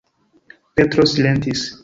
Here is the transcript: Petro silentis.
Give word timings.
Petro 0.79 1.05
silentis. 1.13 1.69